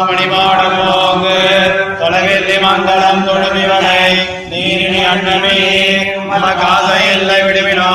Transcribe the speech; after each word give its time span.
மணிபாடமோங்கு 0.00 1.34
தொலைவில் 2.00 2.48
மங்களம் 2.64 3.22
தொழுமிவனை. 3.26 4.00
நீரினி 4.50 5.00
அன்னமே 5.04 5.58
மமகாத 6.30 6.88
எல்லை 7.12 7.38
விடுவினோ 7.42 7.90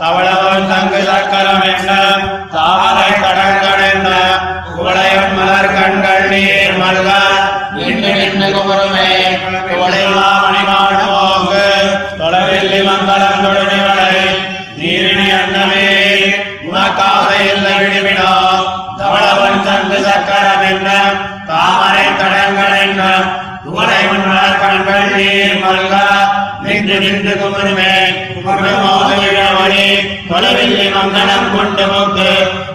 தவளவன் 0.00 0.68
தங்கு 0.68 1.00
சக்கரம் 1.08 1.64
என்ன? 1.64 1.90
தாமரை 2.54 3.10
கடங்கள் 3.24 3.84
என்ன? 3.92 4.08
குவளையன் 4.68 5.34
மலர் 5.38 5.72
கண்கள் 5.74 6.28
நீர் 6.28 6.76
மல்க. 6.78 7.08
நின்று 7.76 8.10
நின்று 8.14 8.48
குமருமே 8.56 9.08
குவளைமா 9.68 10.28
மணிபாடமோங்கு 10.44 11.64
தொலைவில் 12.18 12.86
மங்களம் 12.88 13.42
தொழுமிவனை 13.44 13.73
நீர் 25.16 25.58
மல்க 25.62 25.94
நின்று 26.62 26.96
நின்று 27.00 27.32
குமருமே 27.34 27.92
குமரமோதவழி 28.36 29.86
தொலைவில்லி 30.28 30.86
மங்களம் 30.90 31.50
கொண்டு 31.54 31.84
போக்கு 31.86 32.30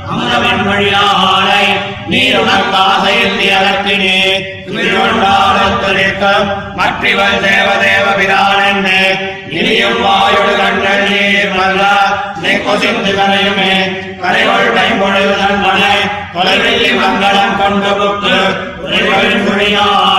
அமுதவன் 0.09 0.63
வழியாலை 0.67 1.65
நீர் 2.07 2.37
உனக்காக 2.37 3.03
எண்ணி 3.19 3.49
திருவண்டாரத்திற்கும் 4.69 6.49
மற்றிவள் 6.77 7.41
தேவதேவ 7.43 8.05
பிரான் 8.19 8.87
இனியும் 9.51 10.01
கண்கள் 10.59 11.05
நீர் 11.07 11.55
கொசிந்து 12.63 13.13
கரையுமே 13.13 13.73
கைம்பொழுதன் 14.75 15.63
தொலைவில்லி 16.33 16.91
மங்களம் 16.95 17.57
கொண்டு 17.57 17.93
புக்கு 17.99 18.39
மொழியால் 19.43 20.18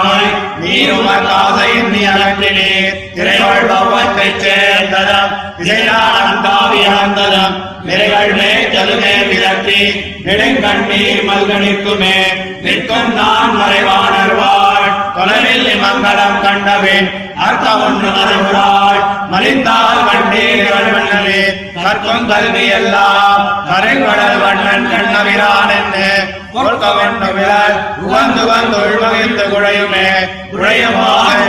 நீருமக்காக 0.80 1.56
எண்ணி 1.78 2.02
அகற்றினீர் 2.06 2.94
திரைகள் 3.14 3.66
பௌவத்தைச் 3.70 4.38
சேர்ந்ததம் 4.42 5.32
இசையானம் 5.58 6.40
காவியாந்ததம் 6.44 7.56
நிறைகள் 7.84 8.32
மேய்ச்சலுமே 8.38 9.12
விரட்டி 9.28 9.82
நெடுங்கண்ணீர் 10.24 11.22
மல்கணிக்குமே. 11.28 12.16
நிற்கும் 12.62 13.12
நான் 13.14 13.52
மறைவானர்வாள் 13.60 14.88
தொலைவில் 15.14 15.68
மங்களம் 15.82 16.40
கண்டவேன். 16.42 17.08
அர்த்தம் 17.38 17.82
ஒன்று 17.82 18.08
மறைவுறாள் 18.08 19.00
மலிந்தால் 19.32 20.02
வண்டீர்கள் 20.08 20.90
வண்ணனே 20.94 21.40
கற்கும் 21.76 22.26
கல்வி 22.26 22.66
எல்லாம் 22.70 23.44
கரைவடல் 23.70 24.38
வண்ணன் 24.38 24.88
கண்ணவிரான் 24.92 25.72
என்று 25.78 26.08
பொற்க 26.52 26.84
வண்ண 26.90 27.24
விரல் 27.30 27.76
உகந்து 28.02 28.42
வந்து 28.46 28.78
உள்வகித்து 28.84 29.44
குழையுமே 29.46 30.06
குழையுமாய் 30.52 31.44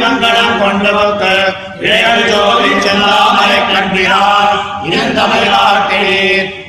மங்களம் 0.00 0.58
கொண்டு 0.60 0.90
போக்கு 0.92 1.34
இழைகள் 1.80 2.24
ஜோதி 2.28 2.72
செல்லாமலை 2.80 3.58
கண்டினார் 3.68 4.56
இருந்தமை 4.86 5.42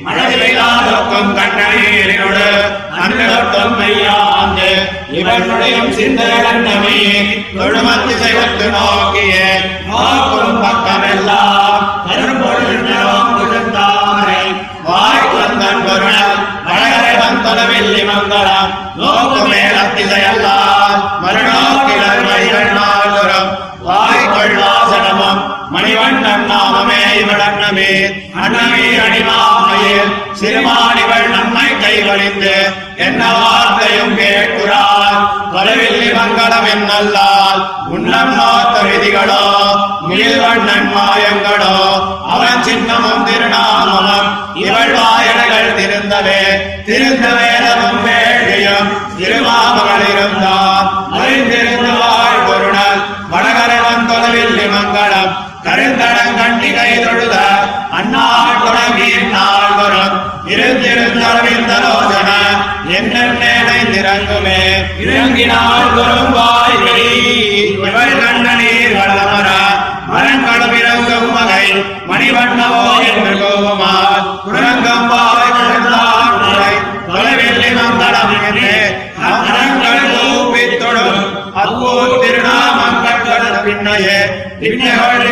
மழை 0.06 0.26
பெய்தாலும் 0.32 1.32
கண்ணீரினோடு 1.36 2.46
அன்றொட்டும் 3.00 3.76
மையாந்து 3.78 4.70
இவர்களுடைய 5.12 5.76
சிந்தனை 5.92 6.38
தொழுமத்து 7.54 8.14
செய்வத்து 8.22 8.66
நோக்கிய 8.70 9.09
மேலத்திசையல்லால் 20.12 20.94
மறுநோக்கிலர் 21.22 22.22
மைகள் 22.26 22.72
நாள்தோறும் 22.78 23.50
வாய்க்குள் 23.82 24.56
வாசனமும் 24.58 25.40
மணிவண்ணன் 25.74 26.46
நாமமே 26.50 27.02
இவளன்னமே 27.20 27.90
அன்னமே 28.42 28.86
அடிமாமையில் 29.04 30.12
சிறுமானிகள் 30.40 30.99
பணிந்து 32.10 32.54
என்ன 32.96 33.22
வார்த்தையும் 33.32 34.14
கேட்கிறார். 34.16 35.18
வரவில்லை 35.52 36.08
மங்களம் 36.12 36.68
என்னல்லால் 36.72 37.60
உன்னம் 37.94 38.32
நோத்த 38.38 38.76
விதிகளோ 38.86 39.44
முயல்வண்ணன் 40.08 40.88
மாயங்களோ 40.96 41.74
அவன் 42.34 42.64
சின்னமும் 42.66 43.24
திருநாமமும் 43.28 44.28
இவள் 44.64 44.92
வாயடைகள் 44.98 45.76
திருந்தவே 45.78 46.40
திருந்த 46.84 47.26
வேதமும் 47.38 48.00
வேண்டியும் 48.06 48.90
திருமாமகள் 49.18 50.06
இருந்தார். 50.12 50.88
அறிந்திருந்து 51.14 51.92
வாழ்வு 52.02 52.49
இறங்கினால் 65.40 65.94
வரும் 65.94 66.32
வாய்வழி. 66.32 67.12
இவள் 67.72 68.14
கண்ணநீர் 68.20 68.96
வளமர. 68.96 69.48
மரங்களும் 70.06 70.74
இறங்கும் 70.78 71.32
வகை 71.32 71.66
மணிவண்ணவோ 72.08 72.84
என்று 73.08 73.34
என்று 73.36 73.60
அப்போ 81.54 81.90
பின்னையே. 83.64 84.18
திருமகள் 84.60 85.26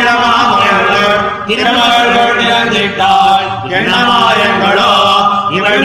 எண்ணமாயங்களோ 3.71 4.91
இவள் 5.49 5.83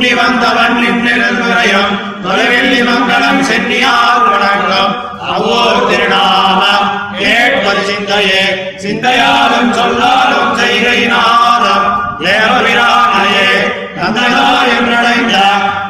கோபமால் 0.00 0.18
வந்தவன் 0.20 0.76
நின்றிருந்துரையும் 0.82 1.92
தொலைவில்லி 2.24 2.78
மங்களம் 2.88 3.40
சென்னியார் 3.40 4.22
வணங்கும் 4.28 4.92
அவ்வோர் 5.32 5.88
திருநாமம் 5.90 6.86
கேட்பது 7.18 7.82
சிந்தையே. 7.84 8.44
சிந்தையாலும் 8.82 9.70
சொல்லாலும் 9.72 10.52
செய்கையினாலும் 10.58 11.86
தேவவிரானையே 12.24 13.50
தந்தையாயம் 13.96 14.88
நடைந்த 14.88 15.36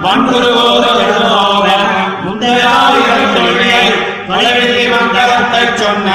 வன்குருவோதோக 0.02 1.68
முந்தையாயிரம் 2.24 3.32
தொழிலை 3.34 3.78
தொலைவில்லி 4.28 4.84
மங்களத்தைச் 4.94 5.78
சொன்ன 5.82 6.08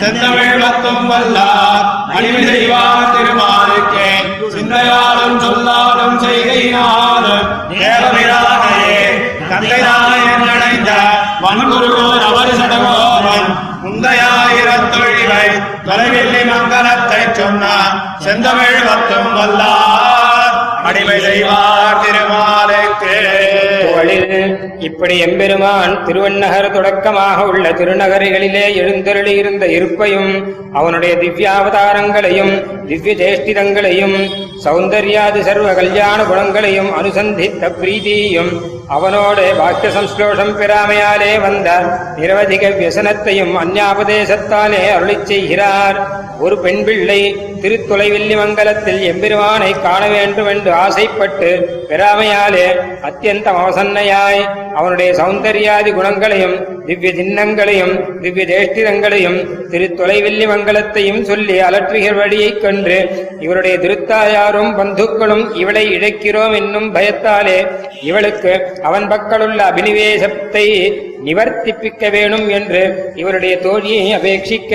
செந்தமிழ் 0.00 0.60
பத்தும் 0.60 1.06
வல்லார். 1.10 1.84
அழிவு 2.16 2.42
செய்வார் 2.46 3.12
திருமாலுக்கே. 3.14 4.10
சிந்தையாலும் 4.54 5.38
சொல்லாலும் 5.38 6.18
செய்கையினாலும் 6.18 6.53
முந்தையாயிரம் 15.34 15.86
தொலைவில்லை 15.86 16.42
மங்களத்தை 16.44 17.20
மங்களத்தைச் 17.28 17.40
செந்தமிழ் 18.24 18.84
பத்தும் 18.86 19.32
வல்லார் 19.36 20.54
அடிமை 20.84 21.18
செய்வார் 21.20 22.00
திருமாலுக்கே. 22.02 23.18
இப்படி 24.86 25.14
எம்பெருமான் 25.18 25.94
திருவண்ணகர் 26.04 26.68
தொடக்கமாக 26.72 27.38
உள்ள 27.44 27.66
திருநகரிகளிலே 27.70 28.64
எழுந்தருளியிருந்த 28.80 29.64
இருப்பையும் 29.76 30.30
அவனுடைய 30.72 31.12
திவ்யாவதாரங்களையும் 31.14 32.54
திவ்ய 32.88 33.14
சேஷ்டிதங்களையும் 33.14 34.16
சௌந்தர்யாதி 34.64 35.42
சர்வ 35.42 35.68
கல்யாண 35.74 36.18
குணங்களையும் 36.22 36.90
அனுசந்தித்த 36.98 37.72
பிரீதியையும் 37.80 38.52
அவனோடு 38.88 39.44
வாக்கிய 39.54 39.90
சம்ஸ்லோஷம் 39.90 40.52
பெறாமையாலே 40.56 41.40
வந்த 41.40 41.68
நிரவதிக 42.16 42.70
வியசனத்தையும் 42.70 43.54
அந்யாபதேசத்தாலே 43.60 44.82
அருளிச் 44.92 45.26
செய்கிறார் 45.26 45.98
ஒரு 46.44 46.56
பெண் 46.58 46.82
பிள்ளை 46.84 47.18
திருத்தொலைவில்லி 47.62 48.34
மங்கலத்தில் 48.34 49.02
எம்பெருமானை 49.02 49.70
காண 49.78 50.02
வேண்டும் 50.08 50.48
என்று 50.48 50.70
ஆசைப்பட்டு 50.76 51.50
பெறாமையாலே 51.90 52.66
அத்தியந்தம் 53.04 53.58
அவசன்னையாய் 53.60 54.42
அவனுடைய 54.74 55.10
சௌந்தர்யாதி 55.12 55.90
குணங்களையும் 55.90 56.56
திவ்ய 56.86 57.10
சின்னங்களையும் 57.12 57.94
திவ்ய 58.22 58.44
தேஷ்டிதங்களையும் 58.46 59.38
திருத்தொலைவில்லி 59.70 60.46
மங்கலத்தையும் 60.46 61.22
சொல்லி 61.22 61.56
அலற்றுகிறபடியைக் 61.60 62.60
கண்டு 62.60 62.98
இவருடைய 63.40 63.76
திருத்தாயாரும் 63.78 64.70
பந்துக்களும் 64.74 65.44
இவளை 65.54 65.86
இழைக்கிறோம் 65.92 66.54
என்னும் 66.54 66.90
பயத்தாலே 66.94 67.58
இவளுக்கு 68.02 68.52
அவன் 68.82 69.08
பக்கலுள்ள 69.08 69.60
அபினிவேசத்தை 69.70 70.66
நிவர்த்திப்பிக்க 71.24 72.10
வேணும் 72.10 72.48
என்று 72.48 72.82
இவருடைய 73.14 73.56
தோழியை 73.56 74.14
அபேட்சிக்க 74.14 74.72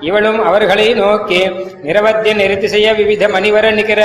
இவளும் 0.00 0.44
அவர்களை 0.44 0.94
நோக்கி 0.94 1.40
நிரவத்திய 1.84 2.34
நிறுத்திசைய 2.34 2.96
விவித 2.96 3.28
மணிவர 3.28 3.70
நிகர 3.70 4.00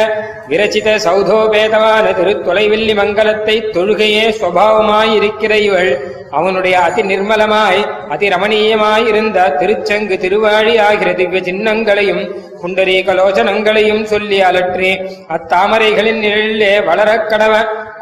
விரச்சித 0.48 0.98
சௌதோபேதமான 1.06 2.12
திருத்தொலைவில்லி 2.12 2.94
மங்கலத்தை 2.96 3.56
தொழுகையே 3.72 4.26
சுவாவமாயிருக்கிற 4.40 5.54
இவள். 5.62 5.92
அவனுடைய 6.32 6.80
அதி 6.80 7.02
நிர்மலமாய் 7.04 7.82
அதி 8.10 8.30
ரமணீயமாயிருந்த 8.30 9.40
திருச்சங்கு 9.60 10.18
திருவாழி 10.18 10.78
ஆகிற 10.78 11.14
திவ்ய 11.14 11.42
சின்னங்களையும் 11.42 12.24
குண்டரீகலோச்சனங்களையும் 12.62 14.04
சொல்லி 14.04 14.42
அலற்றி 14.42 14.92
அத்தாமரைகளின் 15.30 16.20
நிழலிலே 16.20 16.84
வளரக் 16.86 17.30
கடவ 17.30 17.54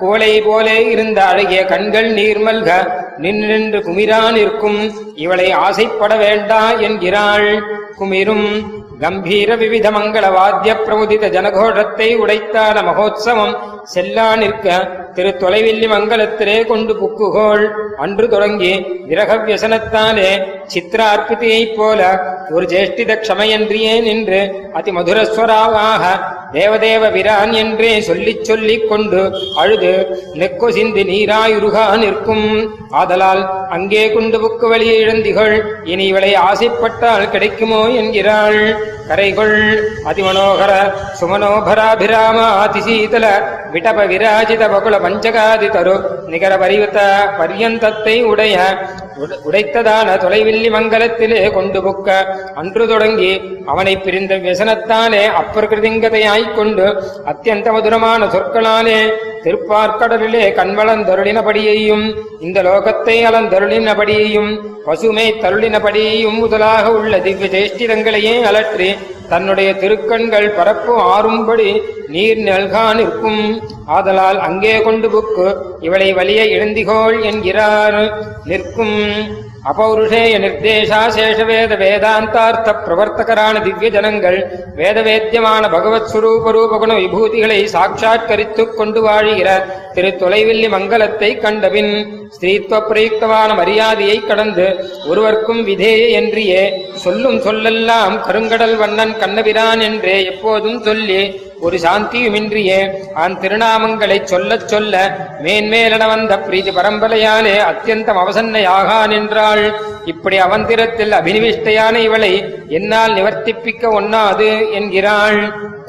கோலை 0.03 0.31
போலே 0.45 0.77
இருந்த 0.93 1.19
அழகிய 1.31 1.61
கண்கள் 1.71 2.09
நீர்மல்க 2.19 2.69
நின்று 3.23 3.79
குமிரா 3.87 4.21
நிற்கும். 4.37 4.79
இவளை 5.25 5.47
ஆசைப்பட 5.65 6.13
வேண்டா 6.23 6.61
என்கிறாள். 6.85 7.49
குமிரும் 7.99 8.47
கம்பீர 9.03 9.49
விவித 9.61 9.87
மங்கள 9.95 10.25
வாத்திய 10.35 10.73
பிரமுதித 10.85 11.29
ஜனகோஷத்தை 11.35 12.07
உடைத்தான 12.23 12.75
மகோத்சவம். 12.89 13.53
செல்லா 13.93 14.27
நிற்க 14.41 14.67
திரு 15.15 15.31
தொலைவில்லி 15.41 15.87
மங்கலத்திலே 15.93 16.57
கொண்டு 16.71 16.93
புக்குகோள். 17.01 17.65
அன்று 18.03 18.27
தொடங்கி 18.33 18.73
விரக 19.09 19.37
வியசனத்தாலே 19.47 20.29
சித்திரார்ப்பிதியைப் 20.73 21.75
போல 21.77 22.01
ஒரு 22.49 22.65
ஜேஷ்டித 22.65 23.11
க்ஷமையன்றியே 23.23 24.01
நின்று 24.01 24.41
அதி 24.73 24.91
மதுரஸ்வராவாக 24.91 26.03
தேவதேவ 26.53 27.03
விரான் 27.13 27.53
என்றே 27.53 28.01
சொல்லிச் 28.01 28.43
சொல்லிக் 28.43 28.89
கொண்டு 28.89 29.21
அழுது 29.55 29.91
நெக்கொ 30.33 30.67
சிந்தி 30.69 31.03
நீராயுருகா 31.03 31.97
நிற்கும். 31.97 32.47
ஆதலால் 32.89 33.69
அங்கே 33.69 34.11
குண்டு 34.11 34.37
புக்கு 34.43 34.69
வழியை 34.69 34.97
இழந்திகள் 34.99 35.55
இனி 35.83 36.05
இவளை 36.05 36.35
ஆசைப்பட்டால் 36.35 37.29
கிடைக்குமோ 37.29 37.81
என்கிறாள். 37.87 38.59
கரைகொள். 39.07 39.57
அதிமனோகர 40.09 40.71
சுமனோபராபிராம 41.21 42.37
அதிசீதல 42.65 43.25
விடப 43.71 44.05
விராஜித 44.11 44.63
பகுல 44.71 44.99
பஞ்சகாதி 44.99 45.69
தரு 45.69 45.95
நிகர 46.27 46.57
பரிவத்த 46.57 46.99
பரியந்தத்தை 47.39 48.23
உடைய 48.23 48.55
உடைத்ததான 49.43 50.15
தொலைவில்லி 50.17 50.69
மங்கலத்திலே 50.69 51.41
கொண்டு 51.49 51.79
புக்க 51.79 52.09
அன்று 52.55 52.85
தொடங்கி 52.87 53.31
அவனை 53.65 53.95
பிரிந்த 53.97 54.35
வியசனத்தாலே 54.35 55.23
அப்பிரகிருதிங்கதையாய்க் 55.33 56.55
கொண்டு 56.55 56.87
அத்தியந்த 57.25 57.71
மதுரமான 57.71 58.25
சொற்களாலே 58.27 58.99
திருப்பார்க்கடலிலே 59.45 60.43
கண்வளந்தருளினபடியையும் 60.59 62.05
இந்த 62.39 62.61
லோகத்தை 62.61 63.17
அலந்தருளினபடியையும் 63.29 64.51
பசுமை 64.85 65.27
தருளினபடியையும் 65.43 66.39
முதலாக 66.43 66.85
உள்ள 66.91 67.17
திவ்ய 67.17 67.49
சேஷ்டிதங்களையே 67.55 68.35
அலற்றி 68.49 68.89
தன்னுடைய 69.29 69.69
திருக்கண்கள் 69.73 70.47
பரப்பு 70.57 70.93
ஆறும்படி 71.13 71.69
நீர் 72.07 72.41
நல்கா 72.47 72.83
நிற்கும் 72.95 73.43
ஆதலால் 73.97 74.39
அங்கே 74.39 74.75
கொண்டு 74.81 75.07
புக்கு 75.09 75.47
இவளை 75.79 76.09
வலிய 76.13 76.41
இழந்திகோள் 76.55 77.17
என்கிறார் 77.29 77.99
நிற்கும். 78.45 78.99
அபௌருஷேய 79.63 80.37
நிர்தேசா 80.43 80.97
சேஷவேத 81.13 81.73
வேதாந்தார்த்த 81.81 82.71
பிரவர்த்தகரான 82.79 83.61
திவ்ய 83.63 83.89
ஜனங்கள் 83.89 84.37
வேதவேத்தியமான 84.77 85.69
பகவத் 85.69 86.09
சுரூப 86.11 86.51
ரூபகுண 86.51 86.91
விபூதிகளை 86.97 87.59
சாட்சாத்கரித்துக் 87.73 88.75
கொண்டு 88.75 89.01
வாழுகிற 89.01 89.49
திரு 89.93 90.09
தொலைவில்லி 90.15 90.67
மங்கலத்தை 90.67 91.29
கண்டபின் 91.37 91.93
ஸ்திரீத்துவ 92.35 92.81
பிரயுக்தமான 92.89 93.49
மரியாதையை 93.53 94.17
கடந்து 94.21 94.67
ஒருவர்க்கும் 95.07 95.63
விதேய 95.63 96.03
என்றியே 96.19 96.63
சொல்லும் 97.03 97.39
சொல்லெல்லாம் 97.39 98.17
கருங்கடல் 98.27 98.77
வண்ணன் 98.77 99.15
கண்ணபிரான் 99.17 99.83
என்றே 99.83 100.17
எப்போதும் 100.25 100.79
சொல்லி 100.83 101.21
ஒரு 101.65 101.77
சாந்தியுமின்றியே 101.77 102.79
ஆன் 103.13 103.35
திருநாமங்களை 103.41 104.17
சொல்லச் 104.23 104.67
சொல்ல 104.67 104.93
மேன்மேலன 105.43 106.07
வந்த 106.07 106.39
பிரீதி 106.39 106.71
பரம்பரையாலே 106.71 107.55
அத்தியந்தம் 107.69 108.21
அவசன்னையாகா 108.23 108.99
நின்றாள் 109.07 109.63
இப்படி 110.05 110.37
அவந்திரத்தில் 110.37 111.13
அபினிவிஷ்டையான 111.19 111.95
இவளை 112.07 112.33
என்னால் 112.77 113.13
நிவர்த்திப்பிக்க 113.13 113.83
ஒண்ணாது 113.99 114.49
என்கிறாள். 114.71 115.39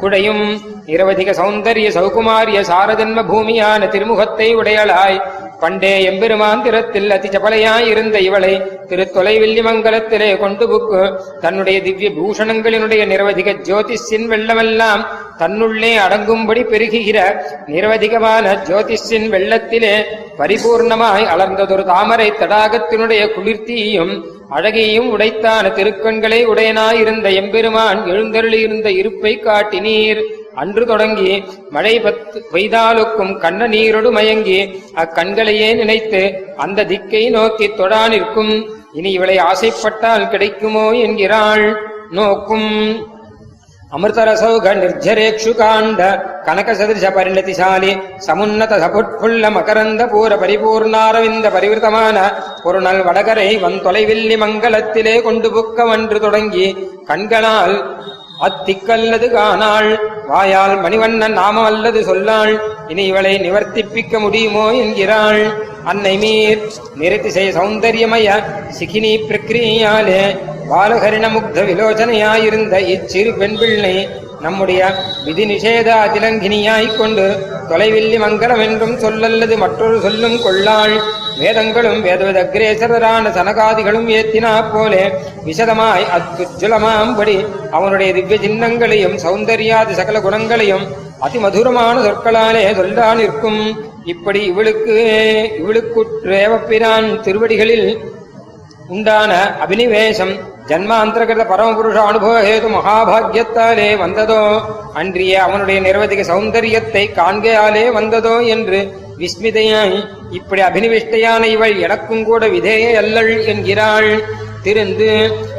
குடையும் 0.00 0.44
நிரவதிக 0.86 1.32
சௌந்தரிய 1.40 1.88
சௌகுமாரிய 1.96 2.60
சாரஜன்ம 2.70 3.24
பூமியான 3.30 3.88
திருமுகத்தை 3.88 4.48
உடையளாய். 4.56 5.18
பண்டே 5.62 5.92
எம்பெருமாந்திரத்தில் 6.10 7.12
அதிச்சபலையாயிருந்த 7.16 8.16
இவளை 8.28 8.54
திரு 8.88 9.04
கொண்டு 10.38 10.64
புக்கு 10.70 11.02
தன்னுடைய 11.40 11.76
திவ்ய 11.82 12.08
பூஷணங்களினுடைய 12.18 13.02
நிரவதிக 13.12 13.54
ஜோதிஷின் 13.68 14.26
வெள்ளமெல்லாம் 14.32 15.02
தன்னுள்ளே 15.38 15.96
அடங்கும்படி 15.96 16.62
பெருகுகிற 16.62 17.18
நிரவதிகமான 17.66 18.44
ஜோதிஷின் 18.68 19.26
வெள்ளத்திலே 19.34 19.94
பரிபூர்ணமாய் 20.38 21.24
அலர்ந்ததொரு 21.34 21.84
தாமரை 21.84 22.30
தடாகத்தினுடைய 22.30 23.22
குளிர்த்தியையும் 23.36 24.24
அழகையும் 24.48 25.18
உடைத்தான 25.18 25.68
திருக்கண்களை 25.68 26.40
உடையனாயிருந்த 26.46 27.34
எம்பெருமான் 27.34 28.04
எழுந்தருளியிருந்த 28.04 28.86
இருப்பை 28.86 29.40
காட்டினீர். 29.44 30.22
அன்று 30.54 30.86
தொடங்கி 30.86 31.44
மழை 31.70 32.00
பத்து 32.00 32.44
பெய்தாலுக்கும் 32.52 33.38
கண்ண 33.38 33.68
நீரொடு 33.68 34.10
மயங்கி 34.10 34.58
அக்கண்களையே 34.96 35.74
நினைத்து 35.74 36.52
அந்த 36.56 36.84
திக்கை 36.84 37.30
நோக்கி 37.30 37.68
தொடா 37.68 38.08
நிற்கும். 38.08 38.54
இனி 38.92 39.10
இவளை 39.12 39.38
ஆசைப்பட்டால் 39.38 40.28
கிடைக்குமோ 40.28 40.90
என்கிறாள். 40.90 41.66
நோக்கும். 42.10 42.72
అమృతరసౌఘ 43.94 44.66
నిర్జరేక్షుకాండ 44.78 46.00
కనక 46.46 46.70
సదృశ 46.72 47.06
పరిణతిశాలి 47.16 47.90
సమున్నత 48.18 48.72
సపుట్ఫుల్ల 48.78 49.48
మకరంద 49.48 50.02
పూర 50.04 50.32
పరిపూర్ణారవింద 50.36 51.46
పరివృతమాన 51.48 52.18
பொருணல் 52.64 53.02
வடகரை 53.02 53.48
வந்தொலைவில்லி 53.58 54.36
மங்களத்திலே 54.36 55.14
கொண்டு 55.20 55.50
புக்கவன்று 55.50 56.18
தொடங்கி 56.18 56.66
கண்களால் 57.08 57.76
அத்திக்கல்லது 58.42 59.28
காணாள் 59.30 59.90
வாயால் 60.26 60.74
மணிவண்ணன் 60.80 61.36
நாமம் 61.38 61.66
அல்லது 61.66 62.00
சொல்லாள் 62.04 62.54
இனி 62.88 63.04
இவளை 63.04 63.34
நிவர்த்திப்பிக்க 63.38 64.20
முடியுமோ 64.20 64.66
என்கிறாள் 64.80 65.42
அன்னைமீர் 65.84 66.60
மீர் 66.94 67.16
சௌந்தரியமய 67.56 68.28
சிகினி 68.78 69.10
பிரக்கிரியாலே 69.28 70.22
பாலகரிண 70.70 71.26
முக்த 71.28 71.64
விலோச்சனையாயிருந்த 71.70 72.78
இச்சிறு 72.92 73.32
பெண் 73.38 73.58
பிள்ளை 73.58 74.08
நம்முடைய 74.40 74.80
விதி 75.24 75.44
நிஷேத 75.44 75.88
அதிலங்கினியாய்க் 76.06 76.96
கொண்டு 76.96 77.26
தொலைவில்லி 77.68 78.18
மங்களம் 78.18 78.62
என்றும் 78.64 78.96
சொல்லல்லது 78.98 79.56
மற்றொரு 79.56 80.00
சொல்லும் 80.00 80.42
கொள்ளாள். 80.42 80.96
வேதங்களும் 81.40 82.00
வேதவதக்ரேசரான 82.06 83.30
சனகாதிகளும் 83.36 84.08
ஏத்தினா 84.18 84.52
போலே. 84.72 85.02
விசதமாய் 85.48 86.04
அத்துஜலமாம்படி 86.16 87.36
அவனுடைய 87.76 88.10
திவ்ய 88.18 88.38
சின்னங்களையும் 88.44 89.16
சௌந்தர்யாதி 89.24 89.94
சகல 90.00 90.20
குணங்களையும் 90.26 90.86
அதிமதுரமான 91.26 91.96
சொற்களாலே 92.06 92.64
சொல்லா 92.80 93.08
நிற்கும். 93.20 93.62
இப்படி 94.12 94.40
இவளுக்கு 94.52 94.96
இவளுக்குற்றேவப்பிரான் 95.60 97.08
திருவடிகளில் 97.26 97.88
உண்டான 98.94 99.32
அபினிவேசம் 99.64 100.34
ஜன்மாந்தரகிருத 100.68 101.44
பரமபுருஷ 101.50 101.98
அனுபவ 102.10 102.34
ஹேது 102.46 102.68
மகாபாகியத்தாலே 102.74 103.88
வந்ததோ? 104.02 104.42
அன்றிய 105.00 105.32
அவனுடைய 105.46 105.78
நிரவதிக 105.86 106.22
சௌந்தரியத்தை 106.32 107.04
காண்கையாலே 107.18 107.84
வந்ததோ 107.98 108.36
என்று 108.54 108.80
விஸ்மிதையாய் 109.18 109.96
இப்படி 110.30 110.62
அபினிவிஷ்டையான 110.62 111.42
இவள் 111.44 111.76
எனக்கும் 111.78 112.24
கூட 112.24 112.48
விதேய 112.48 112.86
அல்லள் 112.98 113.32
என்கிறாள். 113.44 114.10
திருந்து 114.62 115.08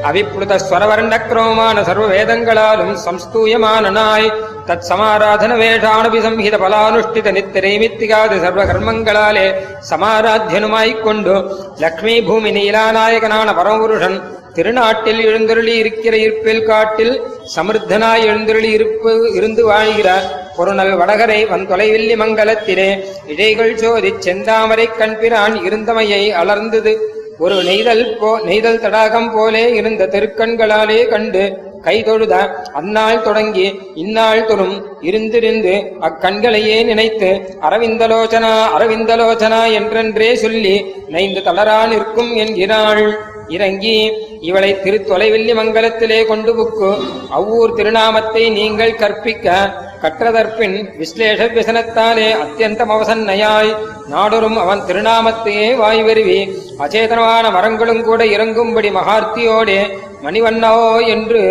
அவிப்ளுத 0.10 0.54
ஸ்வரவர்ணக்ரமமான 0.62 1.84
சர்வ 1.84 2.06
வேதங்களாலும் 2.08 2.94
சம்ஸ்தூயமான 3.06 3.90
நாய் 3.90 4.30
தத் 4.68 4.88
சமாராதன 4.90 5.56
வேஷானபி 5.56 6.20
சம்ஹித 6.20 6.58
பலானுஷ்டித 6.58 7.32
நித்திரைமித்திகாது 7.32 8.36
சர்வ 8.40 8.64
கர்மங்களாலே 8.66 9.46
சமாராத்தியனுமாய்க்கொண்டு 9.90 11.36
லக்ஷ்மி 11.80 12.16
பூமி 12.22 12.52
நீலாநாயகனான 12.52 13.48
பரமபுருஷன் 13.54 14.18
திருநாட்டில் 14.56 15.22
எழுந்தருளி 15.26 15.74
இருக்கிற 15.78 16.16
இருப்பில் 16.18 16.66
காட்டில் 16.66 17.14
சமிருத்தனாய் 17.56 18.26
எழுந்தருளி 18.26 18.70
இருப்பு 18.70 19.14
இருந்து 19.34 19.64
வாழ்கிற 19.66 20.10
பொருணல் 20.58 20.94
வடகரை 20.98 21.40
வந்தொலைவில்லி 21.54 22.16
மங்கலத்திலே 22.24 22.90
இழைகள் 23.28 23.76
சோதிச் 23.82 24.24
செந்தாமரை 24.26 24.88
கண்பிரான் 24.98 25.56
இருந்தமையை 25.68 26.24
அலர்ந்தது. 26.42 26.94
ஒரு 27.38 27.56
நெய்தல் 27.64 28.04
போ 28.20 28.30
நெய்தல் 28.46 28.80
தடாகம் 28.80 29.32
போலே 29.34 29.64
இருந்த 29.74 30.04
தெருக்கண்களாலே 30.14 31.00
கண்டு 31.08 31.42
கைதொழுத 31.86 32.36
அந்நாள் 32.80 33.22
தொடங்கி 33.22 33.66
இந்நாள் 33.96 34.46
தொழும் 34.46 34.78
இருந்திருந்து 35.02 35.74
அக்கண்களையே 36.08 36.78
நினைத்து 36.86 37.30
அரவிந்தலோச்சனா 37.68 38.54
அரவிந்தலோச்சனா 38.78 39.62
என்றென்றே 39.80 40.34
சொல்லி 40.44 40.76
நைந்து 41.08 41.42
தளரா 41.42 41.80
நிற்கும் 41.88 42.32
என்கிறாள். 42.36 43.06
இறங்கி 43.48 44.12
இவளை 44.42 44.76
திருத்தொலைவில்லி 44.84 45.54
மங்கலத்திலே 45.54 46.26
கொண்டு 46.26 46.54
புக்கு. 46.54 47.06
அவ்வூர் 47.30 47.74
திருநாமத்தை 47.74 48.50
நீங்கள் 48.50 48.96
கற்பிக்க 48.96 49.74
கற்றதற்பின் 50.02 50.90
விஸ்லேஷ 51.00 51.48
விசனத்தாலே 51.54 52.28
அத்தியந்தம் 52.44 52.94
அவசன்னையாய். 52.96 53.76
நாடொரும் 54.12 54.56
அவன் 54.56 54.80
திருநாமத்தையே 54.80 55.76
வாய்வருவி. 55.76 56.40
அச்சேதனமான 56.80 57.52
மரங்களும் 57.52 58.04
கூட 58.04 58.26
இறங்கும்படி 58.26 58.92
மகார்த்தியோடே 58.92 59.80
மணிவண்ணாவோ 60.24 61.08
என்று 61.08 61.44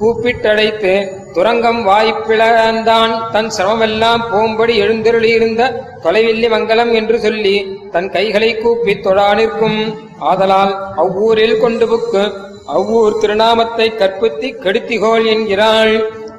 கூப்பிட்டழைத்து 0.00 0.92
துரங்கம் 1.32 1.88
வாய்ப்பிழந்தான். 1.88 3.30
தன் 3.32 3.50
சிரமமெல்லாம் 3.56 4.22
போம்படி 4.32 4.74
எழுந்தருளியிருந்த 4.80 5.62
தொலைவில்லி 6.02 6.48
மங்கலம் 6.50 6.92
என்று 6.92 7.20
சொல்லி 7.20 7.78
தன் 7.92 8.10
கைகளை 8.10 8.56
கூப்பித் 8.56 9.06
தொழா 9.06 9.34
நிற்கும். 9.34 9.80
ஆதலால் 10.18 10.94
அவ்வூரில் 10.96 11.60
கொண்டு 11.60 11.86
புக்கு 11.86 12.32
அவ்வூர் 12.66 13.18
திருநாமத்தை 13.18 13.96
கற்பித்தி 13.96 14.54
கெடுத்திகோள் 14.54 15.26
என்கிறாள். 15.26 15.94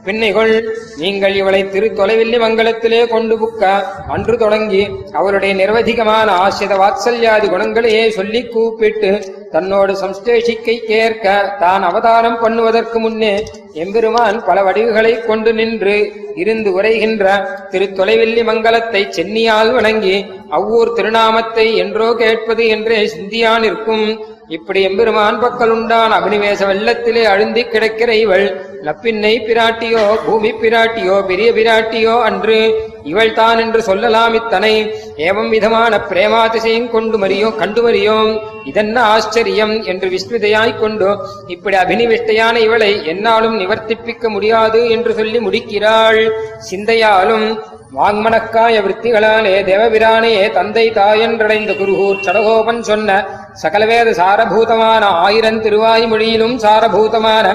பின்னைகள். 0.06 0.52
நீங்கள் 0.98 1.36
இவளை 1.36 1.62
திருத்தொலைவில்லி 1.66 2.38
மங்கலத்திலே 2.40 3.02
கொண்டு 3.08 3.36
புக்க. 3.36 3.64
அன்று 4.08 4.36
தொடங்கி 4.38 4.84
அவருடைய 5.12 5.54
நிர்வதிகமான 5.56 6.28
ஆசிரித 6.44 6.76
வாத்சல்யாதி 6.76 7.50
குணங்களையே 7.50 8.04
சொல்லி 8.10 8.42
கூப்பிட்டு 8.48 9.12
தன்னோடு 9.52 9.94
சம்ஸ்லேஷிக்கை 9.94 10.76
கேட்க 10.88 11.26
தான் 11.60 11.84
அவதாரம் 11.84 12.40
பண்ணுவதற்கு 12.40 13.00
முன்னே 13.00 13.34
எம்பெருமான் 13.74 14.38
பல 14.44 14.58
வடிவுகளைக் 14.64 15.26
கொண்டு 15.28 15.52
நின்று 15.54 15.96
இருந்து 16.36 16.70
உரைகின்ற 16.72 17.26
திரு 17.72 17.88
தொலைவில்லி 17.90 18.44
மங்கலத்தை 18.44 19.02
சென்னியால் 19.10 19.72
வணங்கி 19.72 20.16
அவ்வூர் 20.50 20.96
திருநாமத்தை 20.96 21.68
என்றோ 21.76 22.08
கேட்பது 22.14 22.66
என்றே 22.68 23.00
சிந்தியான் 23.08 23.64
இருக்கும் 23.64 24.06
இப்படி 24.50 24.82
எம்பெருமான் 24.82 25.42
பக்கலுண்டான் 25.42 26.12
அபினிவேச 26.12 26.66
வெள்ளத்திலே 26.68 27.24
அழுந்தி 27.24 27.64
கிடக்கிற 27.68 28.16
இவள் 28.16 28.46
லப்பின்னை 28.84 29.32
பிராட்டியோ 29.48 30.16
பூமி 30.26 30.52
பிராட்டியோ 30.52 31.26
பெரிய 31.26 31.52
பிராட்டியோ 31.52 32.22
அன்று 32.22 32.58
இவள் 33.04 33.34
தான் 33.34 33.60
என்று 33.60 33.82
சொல்லலாம் 33.82 34.34
இத்தனை. 34.34 34.74
ஏவம் 35.18 35.50
விதமான 35.50 35.98
பிரேமாதிசயம் 36.10 36.90
கொண்டு 36.90 37.18
மறியோ 37.18 37.56
கண்டு 37.56 37.82
மறியோம் 37.90 38.42
இதென்ன 38.64 39.02
ஆச்சரியம் 39.02 39.84
என்று 39.84 40.10
விஸ்மிதையாய்க் 40.10 40.80
கொண்டு 40.80 41.18
இப்படி 41.48 41.78
அபினிவிஷ்டையான 41.78 42.56
இவளை 42.58 43.06
என்னாலும் 43.06 43.60
நிவர்த்திப்பிக்க 43.60 44.30
முடியாது 44.30 44.90
என்று 44.90 45.14
சொல்லி 45.14 45.40
முடிக்கிறாள். 45.40 46.32
சிந்தையாலும் 46.70 47.60
வாங்மனக்காய 47.94 48.76
விற்த்திகளாலே 48.86 49.56
தேவபிரானையே 49.70 50.46
தந்தை 50.56 50.86
தாயன்றடைந்த 50.96 51.72
குருகூர் 51.80 52.24
சடகோபன் 52.26 52.82
சொன்ன 52.90 53.10
சகலவேத 53.62 54.10
சாரபூதமான 54.20 55.04
ஆயிரம் 55.26 55.60
திருவாய்மொழியிலும் 55.66 56.56
சாரபூதமான 56.64 57.46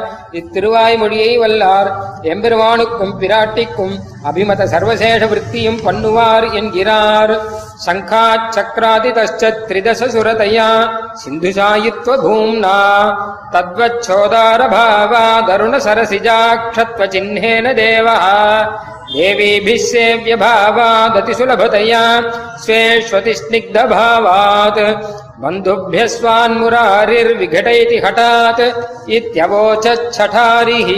இத்திருவாய்மொழியை 0.40 1.32
வல்லார். 1.42 1.90
எம்பெருமானுக்கும் 2.32 3.12
பிராட்டிக்கும் 3.22 3.94
அபிமத 4.28 4.66
சர்வசேஷ 4.72 5.26
விற்த்தியும் 5.32 5.80
பண்ணுவார் 5.86 6.46
என்கிறார். 6.60 7.34
சங்கா 7.86 8.24
சக்ராதி 8.56 9.12
திரிதச 9.68 10.08
சுரதையா 10.14 10.68
சிந்து 11.22 11.52
சாயித்வ 11.58 12.16
பூம்னா 12.24 12.78
தத்வச்சோதார 13.54 14.60
பாவா 14.74 15.24
தருண 15.50 15.76
சரசிஜாட்சத்வ 15.86 17.10
சின்னேன 17.16 17.74
தேவா 17.82 18.16
देवीभिः 19.12 19.78
सेव्यभावादतिसुलभतया 19.84 22.02
स्वेष्वतिस्निग्धभावात् 22.64 24.80
बन्धुभ्यः 25.42 26.10
स्वान्मुरारिर्विघटयति 26.16 27.98
हठात् 28.04 28.62
इत्यवोचच्छठारिः 29.18 30.90